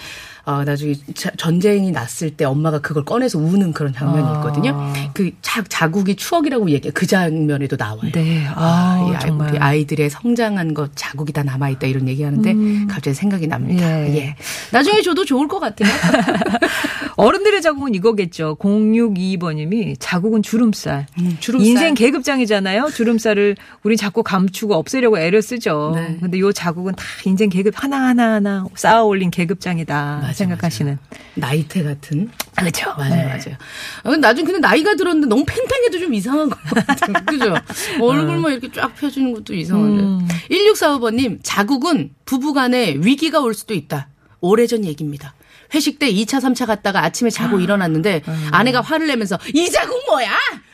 어, 0.47 0.63
나중에 0.63 0.93
자- 1.15 1.31
전쟁이 1.37 1.89
났을 1.91 2.29
때 2.29 2.45
엄마가 2.45 2.79
그걸 2.79 3.03
꺼내서 3.03 3.39
우는 3.39 3.73
그런 3.73 3.91
장면이 3.93 4.27
아. 4.27 4.33
있거든요. 4.35 4.93
그 5.15 5.31
자, 5.41 5.63
자국이 5.67 6.15
추억이라고 6.15 6.69
얘기해. 6.69 6.91
그 6.91 7.07
장면에도 7.07 7.75
나와요. 7.77 8.11
네. 8.13 8.45
아, 8.53 8.53
아, 8.55 9.07
이 9.09 9.15
아이- 9.15 9.19
정말. 9.21 9.49
우리 9.49 9.57
아이들의 9.57 10.07
성장한 10.11 10.75
것 10.75 10.91
자국이 10.93 11.33
다 11.33 11.41
남아있다 11.41 11.87
이런 11.87 12.07
얘기하는데 12.07 12.53
갑자기 12.93 13.15
생각 13.15 13.34
이 13.41 13.47
납니다. 13.47 14.07
예. 14.07 14.15
예. 14.15 14.35
나중에 14.71 15.01
줘도 15.01 15.25
좋을 15.25 15.47
것 15.47 15.59
같아요. 15.59 15.89
어른들의 17.17 17.61
자국은 17.61 17.95
이거겠죠. 17.95 18.57
0622번님이 18.59 19.95
자국은 19.99 20.43
주름살. 20.43 21.05
음, 21.19 21.37
주름살. 21.39 21.67
인생 21.67 21.93
계급장이잖아요. 21.93 22.89
주름살을 22.93 23.55
우린 23.83 23.97
자꾸 23.97 24.21
감추고 24.23 24.73
없애려고 24.75 25.17
애를 25.17 25.41
쓰죠. 25.41 25.93
네. 25.95 26.17
근데 26.19 26.39
요 26.39 26.51
자국은 26.51 26.93
다 26.95 27.05
인생 27.25 27.49
계급 27.49 27.81
하나하나 27.81 28.33
하나 28.33 28.65
쌓아 28.75 29.03
올린 29.03 29.31
계급장이다 29.31 30.19
맞아, 30.21 30.33
생각하시는. 30.33 30.97
나이테 31.35 31.83
같은. 31.83 32.29
그렇죠. 32.55 32.93
맞아요, 32.97 33.27
맞아요. 33.27 33.57
어, 34.03 34.15
나중에 34.17 34.45
근데 34.45 34.59
나이가 34.59 34.95
들었는데 34.95 35.27
너무 35.27 35.45
팽팽해도 35.45 35.99
좀 35.99 36.13
이상한 36.13 36.49
것 36.49 36.59
같아요. 36.63 37.13
그죠? 37.25 37.55
얼굴만 38.01 38.51
이렇게 38.51 38.71
쫙 38.71 38.93
펴주는 38.95 39.33
것도 39.33 39.53
이상한데. 39.53 40.03
음. 40.03 40.27
1645번님, 40.51 41.39
자국은 41.43 42.11
부부간에 42.25 42.95
위기가 42.99 43.39
올 43.39 43.53
수도 43.53 43.73
있다. 43.73 44.09
오래전 44.41 44.85
얘기입니다. 44.85 45.33
회식 45.75 45.99
때 45.99 46.11
2차, 46.11 46.39
3차 46.39 46.65
갔다가 46.65 47.03
아침에 47.03 47.29
자고 47.29 47.59
일어났는데 47.59 48.23
아내가 48.51 48.81
화를 48.81 49.07
내면서 49.07 49.37
이 49.53 49.69
자국 49.69 50.01
뭐야? 50.07 50.31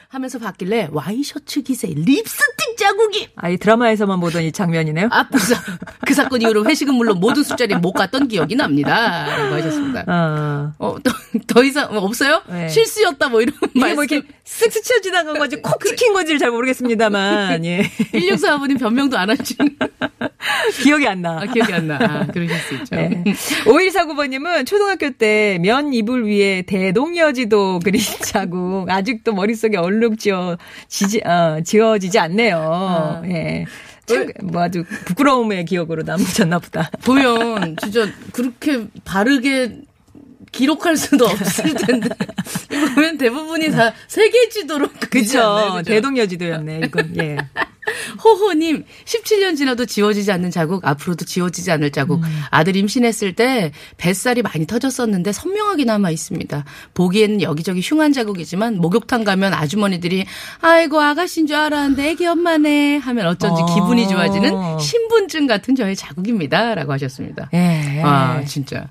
하면서 0.09 0.39
봤길래 0.39 0.89
와이셔츠 0.91 1.61
기세 1.63 1.87
립스틱 1.87 2.75
자국이 2.77 3.29
아, 3.37 3.47
이 3.47 3.57
드라마에서만 3.57 4.19
보던 4.19 4.43
이 4.43 4.51
장면이네요. 4.51 5.07
아, 5.09 5.25
그, 5.29 5.37
그 6.05 6.13
사건 6.13 6.41
이후로 6.41 6.65
회식은 6.65 6.93
물론 6.93 7.19
모든 7.21 7.43
술자리에 7.43 7.77
못 7.77 7.93
갔던 7.93 8.27
기억이 8.27 8.55
납니다. 8.55 9.25
라고 9.25 9.55
하셨습니다. 9.55 10.03
어. 10.07 10.73
어, 10.79 10.97
더, 11.01 11.11
더 11.47 11.63
이상 11.63 11.87
없어요? 11.95 12.41
네. 12.49 12.67
실수였다 12.67 13.29
뭐 13.29 13.41
이런 13.41 13.55
이게 13.69 13.79
말씀. 13.79 13.95
뭐 13.95 14.03
이렇게 14.03 14.27
쓱 14.43 14.71
스쳐 14.71 14.99
지나간 15.01 15.39
건지 15.39 15.61
콕 15.61 15.81
찍힌 15.85 16.11
건지를 16.11 16.39
잘 16.39 16.51
모르겠습니다만, 16.51 17.63
예. 17.63 17.83
1645님 18.13 18.79
변명도 18.79 19.17
안 19.17 19.29
하시는. 19.29 19.77
기억이 20.83 21.07
안 21.07 21.21
나. 21.21 21.39
아, 21.41 21.45
기억이 21.45 21.71
안 21.73 21.87
나. 21.87 21.95
아, 22.01 22.25
그러실 22.27 22.57
수 22.57 22.73
있죠. 22.75 22.95
네. 22.95 23.23
5149번님은 23.65 24.65
초등학교 24.65 25.09
때 25.11 25.57
면 25.61 25.93
이불 25.93 26.25
위에 26.25 26.63
대동여지도 26.63 27.79
그린 27.85 28.01
자국 28.21 28.89
아직도 28.89 29.33
머릿속에 29.33 29.77
얼룩 29.77 30.17
지어 30.19 30.57
지지, 30.87 31.21
어, 31.25 31.59
지워지지 31.63 32.17
않네요. 32.19 33.21
예. 33.25 33.65
참, 34.07 34.27
뭐 34.43 34.61
아주 34.63 34.83
부끄러움의 35.05 35.65
기억으로 35.65 36.03
남으셨나 36.03 36.59
보다. 36.59 36.89
보면 37.03 37.77
진짜 37.81 38.07
그렇게 38.33 38.87
바르게 39.05 39.81
기록할 40.51 40.97
수도 40.97 41.25
없을 41.25 41.73
텐데. 41.73 42.09
보면 42.95 43.17
대부분이 43.17 43.71
다 43.71 43.93
세계 44.07 44.49
지도로. 44.49 44.89
그죠? 45.09 45.81
대동여 45.85 46.25
지도였네, 46.25 46.81
이건. 46.85 47.13
예. 47.17 47.37
호호님, 48.23 48.85
17년 49.05 49.57
지나도 49.57 49.85
지워지지 49.85 50.31
않는 50.31 50.51
자국, 50.51 50.85
앞으로도 50.85 51.25
지워지지 51.25 51.71
않을 51.71 51.91
자국. 51.91 52.21
아들 52.49 52.75
임신했을 52.75 53.33
때 53.33 53.71
뱃살이 53.97 54.43
많이 54.43 54.67
터졌었는데 54.67 55.31
선명하게 55.31 55.85
남아 55.85 56.11
있습니다. 56.11 56.63
보기에는 56.93 57.41
여기저기 57.41 57.81
흉한 57.81 58.13
자국이지만 58.13 58.77
목욕탕 58.77 59.23
가면 59.23 59.53
아주머니들이 59.53 60.25
아이고 60.61 61.01
아가씨인 61.01 61.47
줄 61.47 61.55
알았는데 61.55 62.09
애기 62.09 62.25
엄마네 62.27 62.97
하면 62.97 63.25
어쩐지 63.27 63.63
어. 63.63 63.65
기분이 63.73 64.07
좋아지는 64.07 64.79
신분증 64.79 65.47
같은 65.47 65.75
저의 65.75 65.95
자국입니다. 65.95 66.75
라고 66.75 66.93
하셨습니다. 66.93 67.49
예. 67.53 68.01
아, 68.03 68.43
진짜. 68.45 68.87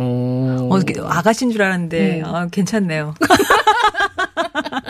오. 0.00 0.68
어, 0.72 0.76
이렇게 0.78 1.00
아가씨인 1.00 1.50
줄 1.52 1.62
알았는데, 1.62 2.22
아, 2.24 2.48
괜찮네요. 2.50 3.14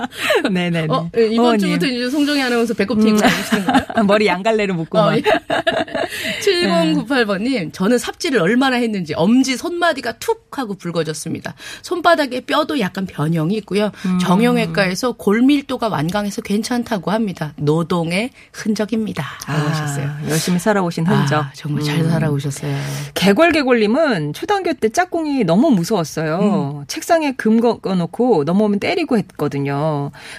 네네네. 0.50 0.86
어, 0.90 1.10
예, 1.16 1.26
이번. 1.26 1.58
주부터 1.58 1.86
이제 1.86 2.08
송정희 2.10 2.42
아나운서 2.42 2.74
배꼽 2.74 2.96
튀고 3.00 3.18
나오시는 3.18 3.64
거예요? 3.66 4.04
머리 4.06 4.26
양갈래로 4.26 4.74
묶고 4.74 4.98
어, 4.98 5.06
막. 5.06 5.16
예. 5.16 5.22
7098번님, 6.42 7.72
저는 7.72 7.98
삽질을 7.98 8.40
얼마나 8.40 8.76
했는지 8.76 9.14
엄지 9.14 9.56
손마디가 9.56 10.12
툭 10.18 10.40
하고 10.58 10.74
붉어졌습니다. 10.74 11.54
손바닥에 11.82 12.40
뼈도 12.40 12.80
약간 12.80 13.06
변형이 13.06 13.54
있고요. 13.58 13.90
음. 14.06 14.18
정형외과에서 14.18 15.12
골밀도가 15.12 15.88
완강해서 15.88 16.42
괜찮다고 16.42 17.10
합니다. 17.12 17.52
노동의 17.56 18.30
흔적입니다. 18.52 19.24
라고 19.46 19.68
하셨어요. 19.68 20.06
아, 20.06 20.20
열심히 20.28 20.58
살아오신 20.58 21.06
흔적. 21.06 21.36
아, 21.44 21.52
정말 21.54 21.84
잘 21.84 22.04
살아오셨어요. 22.04 22.76
개골개골님은 23.14 24.32
초등학교 24.32 24.72
때 24.72 24.88
짝꿍이 24.88 25.44
너무 25.44 25.70
무서웠어요. 25.70 26.84
책상에 26.88 27.32
금 27.32 27.60
걷어놓고 27.60 28.44
넘어오면 28.44 28.80
때리고 28.80 29.18
했거든요. 29.18 29.89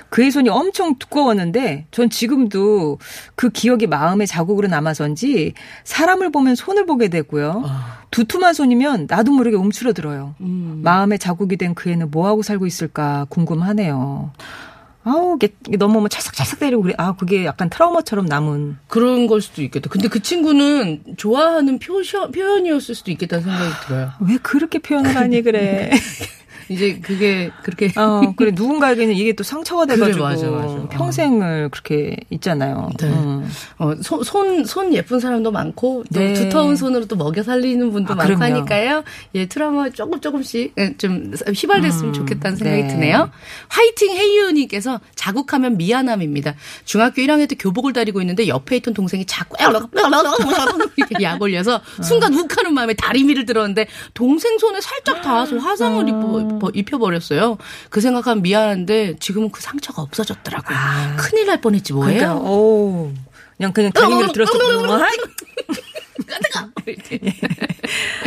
그의 0.10 0.32
손이 0.32 0.50
엄청 0.50 0.96
두꺼웠는데 1.00 1.86
전 1.92 2.10
지금도 2.10 3.00
그 3.36 3.50
기억이 3.50 3.88
마음에 3.88 4.26
자국으로 4.26 4.68
남아서인지 4.68 5.54
사람을 5.84 6.32
보면 6.32 6.56
손을 6.56 6.86
보게 6.86 7.08
되고요. 7.08 7.64
두툼한 8.12 8.54
손이면 8.54 9.08
나도 9.10 9.32
모르게 9.32 9.56
움츠러들어요. 9.58 10.36
음. 10.42 10.82
마음에 10.84 11.18
자국이 11.18 11.58
된 11.58 11.72
그 11.74 11.90
애는 11.90 12.12
뭐하고 12.12 12.42
살고 12.44 12.66
있을까 12.68 13.26
궁금하네요. 13.30 14.32
아우, 15.04 15.36
이게 15.42 15.78
넘어오면 15.78 16.10
찰싹찰싹 16.10 16.60
때리고 16.60 16.84
그래. 16.84 16.94
아, 16.98 17.16
그게 17.16 17.46
약간 17.46 17.70
트라우마처럼 17.72 18.26
남은. 18.28 18.78
그런 18.88 19.26
걸 19.26 19.42
수도 19.42 19.64
있겠다. 19.64 19.90
근데 19.90 20.08
그 20.10 20.22
친구는 20.22 21.02
좋아하는 21.18 21.80
표현, 21.80 22.32
표현이었을 22.32 22.94
수도 22.94 23.10
있겠다는 23.10 23.44
생각이 23.46 23.72
들어요. 23.88 24.12
왜 24.20 24.38
그렇게 24.44 24.78
표현을 24.78 25.16
하니 25.16 25.42
그래. 25.42 25.90
이제 26.70 27.00
그게 27.02 27.52
그렇게 27.64 27.92
어, 28.00 28.34
그래 28.36 28.52
누군가에게는 28.54 29.16
이게 29.16 29.34
또 29.34 29.44
상처가 29.44 29.86
돼가지고 29.86 30.24
맞아, 30.24 30.50
맞아. 30.50 30.88
평생을 30.90 31.70
그렇게 31.70 32.18
있잖아요. 32.30 32.90
네. 33.00 33.08
음. 33.08 33.50
어, 33.78 33.94
손, 34.02 34.24
손, 34.24 34.64
손 34.66 34.94
예쁜 34.94 35.20
사람도 35.20 35.52
많고, 35.52 36.04
또 36.14 36.20
네. 36.20 36.34
두터운 36.34 36.76
손으로 36.76 37.06
또 37.06 37.16
먹여 37.16 37.44
살리는 37.44 37.92
분도 37.92 38.14
아, 38.14 38.16
많고 38.16 38.36
그럼요. 38.36 38.56
하니까요. 38.56 39.04
예, 39.36 39.46
트라우마 39.48 39.90
조금 39.90 40.20
조금씩 40.22 40.74
예, 40.78 40.96
좀 40.98 41.34
휘발됐으면 41.54 42.14
좋겠다는 42.14 42.58
생각이 42.58 42.84
네. 42.84 42.88
드네요. 42.88 43.30
화이팅 43.70 44.12
헤이유님께서 44.16 45.00
자국하면 45.16 45.78
미안함입니다. 45.78 46.56
중학교 46.86 47.22
1학년 47.22 47.50
때 47.50 47.56
교복을 47.58 47.94
다리고 47.94 48.22
있는데 48.22 48.48
옆에 48.48 48.78
있던 48.78 48.94
동생이 48.94 49.26
자꾸 49.26 49.58
약 51.22 51.42
올려서 51.42 51.82
순간 52.04 52.34
욱하는 52.34 52.74
마음에 52.74 52.94
다리미를 52.94 53.46
들었는데 53.46 53.88
동생 54.14 54.58
손에 54.58 54.80
살짝 54.82 55.22
닿아서 55.22 55.58
화상을 55.58 56.08
입어, 56.08 56.40
입혀버렸어요. 56.74 57.58
그 57.90 58.02
생각하면 58.02 58.42
미안한데 58.42 59.18
지금은 59.20 59.52
그 59.52 59.62
상처가 59.62 60.02
없어졌더라고요. 60.02 60.78
큰일 61.18 61.48
날 61.48 61.62
뻔했지 61.62 61.94
뭐예요. 61.94 62.20
그러니까 62.20 62.42
오 62.42 63.12
그냥 63.58 63.74
그냥 63.74 63.92
다리미를 63.92 64.32
들었었구나. 64.34 65.08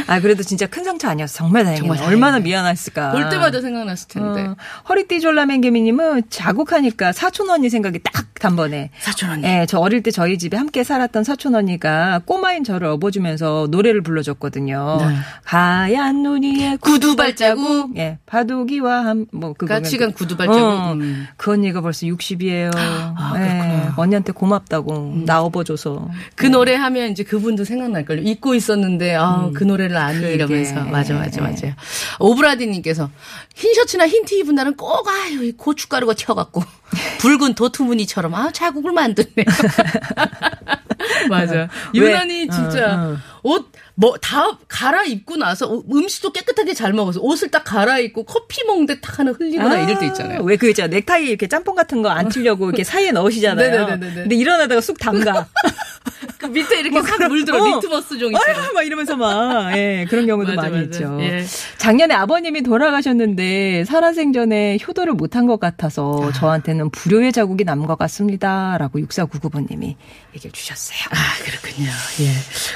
아 0.06 0.20
그래도 0.20 0.42
진짜 0.42 0.66
큰 0.66 0.84
상처 0.84 1.08
아니었어. 1.08 1.38
정말 1.38 1.64
다행이네. 1.64 2.02
얼마나 2.04 2.38
미안했을까. 2.38 3.12
볼 3.12 3.28
때마다 3.28 3.60
생각났을 3.60 4.08
텐데. 4.08 4.42
어, 4.42 4.56
허리띠 4.88 5.20
졸라맨개미님은 5.20 6.24
자국하니까 6.30 7.12
사촌 7.12 7.50
언니 7.50 7.70
생각이 7.70 8.00
딱 8.02 8.26
단번에. 8.34 8.90
사촌 9.00 9.30
언니. 9.30 9.46
예, 9.46 9.66
저 9.68 9.78
어릴 9.78 10.02
때 10.02 10.10
저희 10.10 10.38
집에 10.38 10.56
함께 10.56 10.84
살았던 10.84 11.24
사촌 11.24 11.54
언니가 11.54 12.20
꼬마인 12.26 12.64
저를 12.64 12.88
업어주면서 12.88 13.68
노래를 13.70 14.02
불러줬거든요. 14.02 14.98
네. 15.00 15.14
하얀 15.44 16.22
눈 16.22 16.42
위에 16.42 16.76
구두 16.80 17.16
발자국. 17.16 17.96
예, 17.96 18.18
바둑이와 18.26 19.04
함뭐 19.06 19.54
그거 19.56 19.66
같이 19.66 19.96
간 19.98 20.12
구두 20.12 20.36
발자국. 20.36 20.62
어, 20.62 20.92
음. 20.94 21.26
그 21.36 21.52
언니가 21.52 21.80
벌써 21.80 22.06
60이에요. 22.06 22.70
아, 22.74 23.32
예, 23.36 23.40
그렇구나. 23.40 23.74
음. 23.74 23.92
언니한테 23.96 24.32
고맙다고 24.32 25.22
나 25.24 25.42
업어줘서. 25.42 26.08
그 26.34 26.46
노래 26.46 26.74
하면 26.74 27.10
이제 27.10 27.22
그분도 27.22 27.64
생각 27.64 27.83
날걸요. 27.92 28.22
잊고 28.22 28.54
있었는데, 28.54 29.14
아, 29.16 29.50
그 29.54 29.64
노래를 29.64 29.96
아니, 29.96 30.18
그러게. 30.20 30.34
이러면서. 30.34 30.74
맞아, 30.84 31.14
맞아, 31.14 31.40
맞아 31.40 31.68
요. 31.68 31.72
오브라디님께서 32.20 33.10
흰 33.54 33.74
셔츠나 33.74 34.06
흰 34.08 34.24
티 34.24 34.38
입은 34.38 34.54
날은 34.54 34.76
꼭, 34.76 35.06
아유, 35.08 35.44
이 35.44 35.52
고춧가루가 35.52 36.14
튀어갖고, 36.14 36.62
붉은 37.20 37.54
도투무늬처럼, 37.54 38.34
아, 38.34 38.50
자국을 38.52 38.92
만드네. 38.92 39.44
맞아. 41.28 41.68
왜? 41.94 42.00
유난히 42.00 42.48
진짜 42.48 42.94
어, 42.94 43.12
어. 43.12 43.16
옷, 43.42 43.70
뭐, 43.94 44.16
다 44.18 44.58
갈아입고 44.68 45.36
나서 45.36 45.66
오- 45.68 45.84
음식도 45.92 46.32
깨끗하게 46.32 46.72
잘 46.74 46.92
먹어서 46.92 47.20
옷을 47.20 47.50
딱 47.50 47.62
갈아입고 47.64 48.24
커피 48.24 48.64
먹는데 48.64 49.00
딱 49.00 49.18
하나 49.18 49.32
흘리거나 49.32 49.82
이럴 49.82 49.98
때 49.98 50.06
있잖아요. 50.06 50.40
왜 50.42 50.56
그 50.56 50.68
있잖아. 50.70 50.88
넥타이 50.88 51.26
이렇게 51.26 51.46
짬뽕 51.48 51.74
같은 51.74 52.00
거 52.02 52.18
안 52.18 52.28
튀려고 52.30 52.66
이렇게 52.68 52.84
사이에 52.84 53.10
넣으시잖아요. 53.12 53.70
네네네네네. 53.86 54.14
근데 54.22 54.34
일어나다가 54.36 54.80
쑥 54.80 54.98
담가. 54.98 55.46
그 56.44 56.48
밑에 56.48 56.80
이렇게 56.80 57.02
싹 57.02 57.26
물들어, 57.28 57.62
어. 57.62 57.66
리트머스 57.76 58.18
종이처럼. 58.18 58.60
아유, 58.62 58.72
막 58.74 58.82
이러면서 58.82 59.16
막, 59.16 59.76
예, 59.76 60.06
그런 60.08 60.26
경우도 60.26 60.54
맞아, 60.54 60.68
많이 60.68 60.86
맞아. 60.86 60.98
있죠. 60.98 61.18
예. 61.20 61.44
작년에 61.78 62.14
아버님이 62.14 62.62
돌아가셨는데, 62.62 63.84
살아생전에 63.86 64.78
효도를 64.86 65.14
못한 65.14 65.46
것 65.46 65.58
같아서 65.60 66.30
저한테는 66.32 66.90
불효의 66.90 67.32
자국이 67.32 67.64
남은 67.64 67.86
것 67.86 67.96
같습니다. 67.98 68.76
라고 68.78 68.98
6499번님이 69.00 69.94
얘기해 70.34 70.52
주셨어요. 70.52 70.98
아, 71.10 71.16
그렇군요. 71.44 71.88
예. 72.20 72.30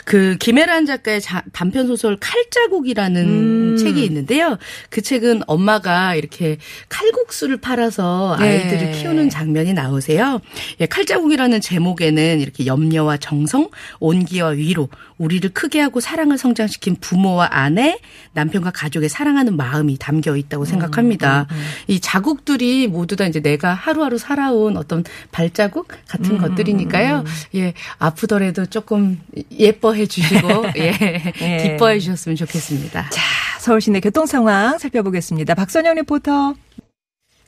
그, 0.04 0.36
김애란 0.38 0.86
작가의 0.86 1.20
자- 1.20 1.42
단편 1.52 1.86
소설 1.86 2.16
칼자국이라는 2.20 3.22
음. 3.26 3.76
책이 3.76 4.04
있는데요. 4.04 4.58
그 4.90 5.02
책은 5.02 5.42
엄마가 5.46 6.14
이렇게 6.14 6.58
칼국수를 6.88 7.58
팔아서 7.58 8.36
아이들을 8.38 8.78
네. 8.78 8.92
키우는 8.92 9.30
장면이 9.30 9.72
나오세요. 9.74 10.40
예, 10.80 10.86
칼자국이라는 10.86 11.60
제목에는 11.60 12.40
이렇게 12.40 12.66
염려와 12.66 13.16
정성 13.18 13.57
애정, 13.58 13.70
온기와 13.98 14.48
위로, 14.50 14.88
우리를 15.18 15.50
크게 15.50 15.80
하고 15.80 16.00
사랑을 16.00 16.38
성장시킨 16.38 16.96
부모와 17.00 17.48
아내, 17.50 17.98
남편과 18.32 18.70
가족의 18.70 19.08
사랑하는 19.08 19.56
마음이 19.56 19.98
담겨 19.98 20.36
있다고 20.36 20.64
생각합니다. 20.64 21.46
이 21.88 22.00
자국들이 22.00 22.86
모두 22.86 23.16
다 23.16 23.26
이제 23.26 23.40
내가 23.40 23.74
하루하루 23.74 24.18
살아온 24.18 24.76
어떤 24.76 25.04
발자국 25.32 25.88
같은 26.06 26.38
것들이니까요. 26.38 27.24
예, 27.56 27.74
아프더라도 27.98 28.66
조금 28.66 29.20
예뻐해 29.50 30.06
주시고, 30.06 30.48
예, 30.78 31.32
예. 31.42 31.56
기뻐해 31.62 31.98
주셨으면 31.98 32.36
좋겠습니다. 32.36 33.10
자, 33.10 33.22
서울 33.58 33.80
시내 33.80 34.00
교통 34.00 34.26
상황 34.26 34.78
살펴보겠습니다. 34.78 35.54
박선영 35.54 35.96
리포터. 35.96 36.54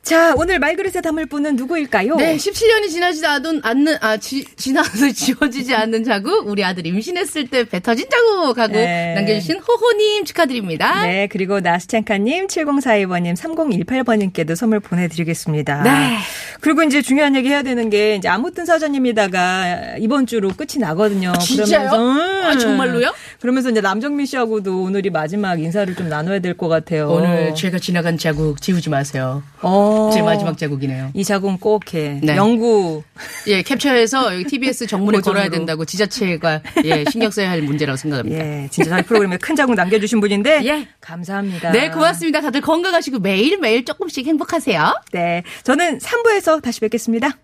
자, 0.02 0.34
오늘 0.36 0.58
말그릇에 0.58 1.02
담을 1.02 1.26
분은 1.26 1.56
누구일까요? 1.56 2.16
네, 2.16 2.34
17년이 2.36 2.88
지나지 2.88 3.24
않은, 3.24 3.60
않는, 3.62 3.96
아, 4.00 4.16
지, 4.16 4.44
지나서 4.56 5.12
지워지지 5.12 5.74
않는 5.74 6.04
자국, 6.04 6.48
우리 6.48 6.64
아들 6.64 6.86
임신했을 6.86 7.48
때배 7.48 7.80
터진 7.80 8.06
자국하고 8.10 8.72
네. 8.72 9.12
남겨주신 9.14 9.58
호호님 9.58 10.24
축하드립니다. 10.24 11.02
네, 11.02 11.28
그리고 11.30 11.60
나스첸카님, 11.60 12.46
7042번님, 12.46 13.36
3018번님께도 13.36 14.56
선물 14.56 14.80
보내드리겠습니다. 14.80 15.82
네. 15.82 16.16
그리고 16.60 16.82
이제 16.82 17.02
중요한 17.02 17.36
얘기 17.36 17.48
해야 17.50 17.62
되는 17.62 17.90
게, 17.90 18.16
이제 18.16 18.26
아무튼 18.26 18.64
사전입니다가 18.64 19.96
이번 19.98 20.26
주로 20.26 20.48
끝이 20.48 20.78
나거든요. 20.80 21.34
진짜요? 21.40 21.90
그러면서, 21.90 22.48
아, 22.48 22.58
정말로요? 22.58 23.12
그러면서 23.40 23.70
이제 23.70 23.80
남정민 23.82 24.24
씨하고도 24.26 24.82
오늘이 24.82 25.10
마지막 25.10 25.60
인사를 25.60 25.94
좀 25.94 26.08
나눠야 26.08 26.40
될 26.40 26.54
것 26.56 26.68
같아요. 26.68 27.08
오늘 27.10 27.54
제가 27.54 27.78
지나간 27.78 28.18
자국 28.18 28.60
지우지 28.60 28.90
마세요. 28.90 29.42
어. 29.62 29.89
제 30.12 30.22
마지막 30.22 30.56
자국이네요. 30.58 31.10
이 31.14 31.24
자금 31.24 31.58
꼭 31.58 31.94
해. 31.94 32.20
네. 32.22 32.36
영구. 32.36 33.02
예, 33.48 33.62
캡처해서 33.62 34.34
여기 34.34 34.44
TBS 34.44 34.86
정문에 34.86 35.18
고정으로. 35.18 35.40
걸어야 35.40 35.50
된다고 35.50 35.84
지자체가 35.84 36.60
예, 36.84 37.04
신경 37.10 37.30
써야 37.30 37.50
할 37.50 37.62
문제라고 37.62 37.96
생각합니다. 37.96 38.38
예, 38.44 38.68
진짜 38.70 38.90
저희 38.90 39.02
프로그램에 39.02 39.36
큰 39.36 39.56
자국 39.56 39.74
남겨주신 39.74 40.20
분인데. 40.20 40.62
예. 40.64 40.88
감사합니다. 41.00 41.72
네, 41.72 41.90
고맙습니다. 41.90 42.40
다들 42.40 42.60
건강하시고 42.60 43.18
매일매일 43.20 43.84
조금씩 43.84 44.26
행복하세요. 44.26 45.02
네. 45.12 45.42
저는 45.64 45.98
3부에서 45.98 46.62
다시 46.62 46.80
뵙겠습니다. 46.80 47.36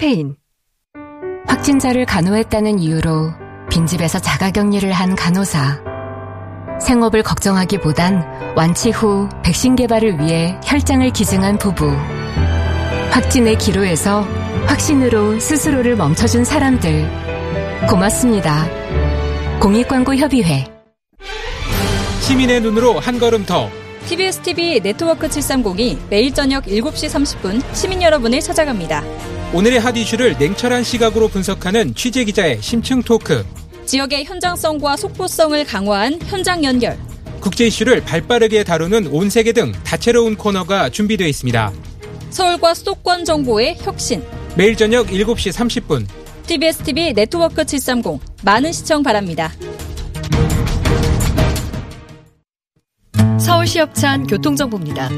캠페인 0.00 0.34
확진자를 1.46 2.06
간호했다는 2.06 2.78
이유로 2.78 3.32
빈집에서 3.70 4.18
자가격리를 4.18 4.90
한 4.90 5.14
간호사. 5.14 5.78
생업을 6.80 7.22
걱정하기보단 7.22 8.54
완치 8.56 8.90
후 8.90 9.28
백신 9.44 9.76
개발을 9.76 10.18
위해 10.18 10.58
혈장을 10.64 11.08
기증한 11.10 11.58
부부. 11.58 11.94
확진의 13.10 13.58
기로에서 13.58 14.22
확신으로 14.66 15.38
스스로를 15.38 15.96
멈춰준 15.96 16.44
사람들. 16.44 17.06
고맙습니다. 17.90 18.66
공익광고협의회. 19.60 20.64
시민의 22.22 22.62
눈으로 22.62 22.98
한 22.98 23.18
걸음 23.18 23.44
더 23.44 23.68
TBS 24.06 24.40
TV 24.40 24.80
네트워크 24.80 25.28
730이 25.28 25.98
매일 26.08 26.32
저녁 26.32 26.64
7시 26.64 27.10
30분 27.10 27.62
시민 27.74 28.00
여러분을 28.00 28.40
찾아갑니다. 28.40 29.04
오늘의 29.52 29.80
핫 29.80 29.96
이슈를 29.96 30.36
냉철한 30.38 30.84
시각으로 30.84 31.26
분석하는 31.26 31.96
취재 31.96 32.22
기자의 32.22 32.62
심층 32.62 33.02
토크 33.02 33.44
지역의 33.84 34.24
현장성과 34.24 34.96
속보성을 34.96 35.64
강화한 35.64 36.20
현장 36.26 36.62
연결. 36.62 36.96
국제 37.40 37.66
이슈를 37.66 38.00
발빠르게 38.02 38.62
다루는 38.62 39.08
온 39.08 39.28
세계 39.28 39.52
등 39.52 39.72
다채로운 39.82 40.36
코너가 40.36 40.90
준비되어 40.90 41.26
있습니다. 41.26 41.72
서울과 42.30 42.74
수도권 42.74 43.24
정보의 43.24 43.78
혁신. 43.80 44.22
매일 44.54 44.76
저녁 44.76 45.08
7시 45.08 45.52
30분 45.52 46.06
TBS 46.46 46.84
TV 46.84 47.12
네트워크 47.12 47.64
730 47.64 48.20
많은 48.44 48.70
시청 48.70 49.02
바랍니다. 49.02 49.52
서울시 53.50 53.80
협찬 53.80 54.28
교통정보입니다. 54.28 55.10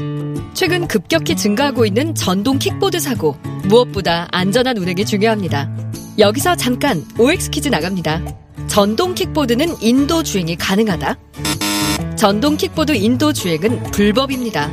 최근 0.55 0.87
급격히 0.87 1.35
증가하고 1.35 1.85
있는 1.85 2.15
전동 2.15 2.57
킥보드 2.57 2.99
사고. 2.99 3.37
무엇보다 3.65 4.27
안전한 4.31 4.75
운행이 4.75 5.05
중요합니다. 5.05 5.69
여기서 6.17 6.55
잠깐 6.55 7.05
OX 7.19 7.51
퀴즈 7.51 7.69
나갑니다. 7.69 8.23
전동 8.65 9.13
킥보드는 9.13 9.75
인도 9.81 10.23
주행이 10.23 10.55
가능하다? 10.55 11.15
전동 12.15 12.57
킥보드 12.57 12.93
인도 12.93 13.31
주행은 13.33 13.83
불법입니다. 13.91 14.71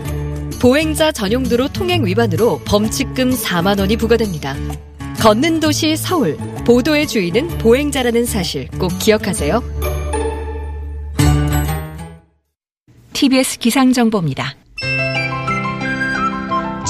보행자 0.58 1.12
전용도로 1.12 1.68
통행 1.68 2.06
위반으로 2.06 2.62
범칙금 2.64 3.32
4만 3.32 3.78
원이 3.78 3.98
부과됩니다. 3.98 4.56
걷는 5.20 5.60
도시 5.60 5.98
서울, 5.98 6.38
보도의 6.64 7.06
주인은 7.06 7.58
보행자라는 7.58 8.24
사실 8.24 8.68
꼭 8.78 8.90
기억하세요. 8.98 9.89
TBS 13.20 13.59
기상정보입니다. 13.59 14.56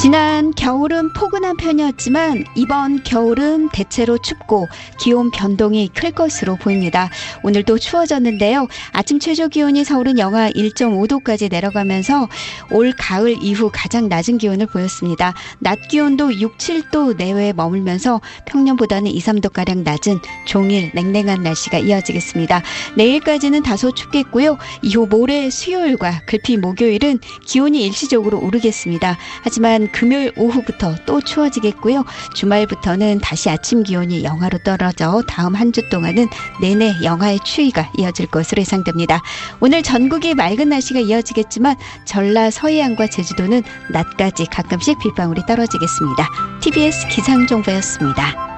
지난 0.01 0.55
겨울은 0.55 1.13
포근한 1.13 1.59
편이었지만 1.59 2.47
이번 2.57 3.03
겨울은 3.03 3.69
대체로 3.69 4.17
춥고 4.17 4.67
기온 4.99 5.31
변동이 5.31 5.89
클 5.89 6.11
것으로 6.11 6.57
보입니다. 6.57 7.11
오늘도 7.43 7.79
추워졌는데요. 7.79 8.67
아침 8.93 9.19
최저 9.19 9.49
기온이 9.49 9.85
서울은 9.85 10.19
영하 10.19 10.49
1.5도까지 10.53 11.51
내려가면서 11.51 12.31
올 12.71 12.95
가을 12.97 13.37
이후 13.43 13.71
가장 13.71 14.09
낮은 14.09 14.39
기온을 14.39 14.69
보였습니다. 14.69 15.35
낮 15.59 15.89
기온도 15.89 16.33
6, 16.33 16.57
7도 16.57 17.19
내외에 17.19 17.53
머물면서 17.53 18.23
평년보다는 18.47 19.11
2, 19.11 19.21
3도가량 19.21 19.83
낮은 19.83 20.21
종일 20.47 20.93
냉랭한 20.95 21.43
날씨가 21.43 21.77
이어지겠습니다. 21.77 22.63
내일까지는 22.97 23.63
다소 23.63 23.93
춥겠고요. 23.93 24.57
이후 24.81 25.07
모레 25.07 25.51
수요일과 25.51 26.23
글피 26.25 26.57
목요일은 26.57 27.19
기온이 27.45 27.85
일시적으로 27.85 28.41
오르겠습니다. 28.41 29.19
하지만 29.43 29.89
금요일 29.92 30.33
오후부터 30.37 30.94
또 31.07 31.20
추워지겠고요. 31.20 32.05
주말부터는 32.35 33.20
다시 33.20 33.48
아침 33.50 33.83
기온이 33.83 34.24
영하로 34.24 34.59
떨어져 34.59 35.22
다음 35.26 35.55
한 35.55 35.70
주 35.72 35.88
동안은 35.88 36.26
내내 36.61 36.94
영하의 37.05 37.38
추위가 37.44 37.88
이어질 37.96 38.26
것으로 38.26 38.61
예상됩니다. 38.61 39.22
오늘 39.61 39.85
전국이 39.85 40.35
맑은 40.35 40.68
날씨가 40.68 40.98
이어지겠지만 40.98 41.76
전라 42.05 42.50
서해안과 42.50 43.07
제주도는 43.07 43.62
낮까지 43.92 44.46
가끔씩 44.46 44.98
빗방울이 44.98 45.42
떨어지겠습니다. 45.46 46.29
TBS 46.61 47.07
기상정보였습니다. 47.09 48.50